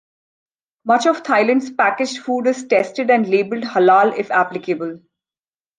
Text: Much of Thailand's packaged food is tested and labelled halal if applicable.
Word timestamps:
Much 0.83 1.05
of 1.05 1.21
Thailand's 1.21 1.69
packaged 1.69 2.23
food 2.23 2.47
is 2.47 2.65
tested 2.65 3.11
and 3.11 3.27
labelled 3.29 3.65
halal 3.65 4.17
if 4.17 4.31
applicable. 4.31 4.99